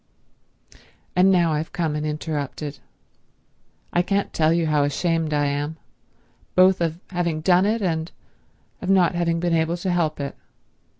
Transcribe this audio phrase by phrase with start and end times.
[1.15, 2.79] "And now I've come and interrupted.
[3.93, 8.11] I can't tell you how ashamed I am—both of having done it and
[8.81, 10.35] of not having been able to help it."